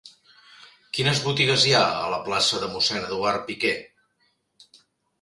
[0.97, 3.79] Quines botigues hi ha a la plaça de Mossèn Eduard Piquer?